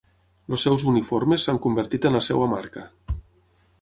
Els 0.55 0.63
seus 0.67 0.85
uniformes 0.91 1.45
s'han 1.49 1.61
convertit 1.67 2.07
en 2.11 2.19
la 2.19 2.23
seva 2.29 2.49
marca. 2.55 2.87